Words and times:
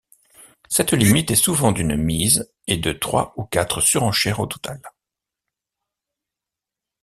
Cette 0.67 0.93
limite 0.93 1.29
est 1.29 1.35
souvent 1.35 1.71
d'une 1.71 1.95
mise 1.95 2.51
et 2.65 2.77
de 2.77 2.91
trois 2.91 3.35
ou 3.37 3.43
quatre 3.43 3.81
surenchères 3.81 4.39
au 4.39 4.47
total. 4.47 4.81